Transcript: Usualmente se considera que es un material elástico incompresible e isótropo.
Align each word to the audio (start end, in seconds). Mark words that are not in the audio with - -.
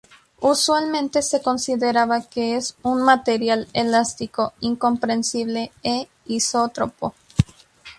Usualmente 0.39 1.21
se 1.21 1.43
considera 1.43 2.07
que 2.27 2.55
es 2.55 2.75
un 2.81 3.03
material 3.03 3.67
elástico 3.71 4.51
incompresible 4.59 5.71
e 5.83 6.09
isótropo. 6.25 7.13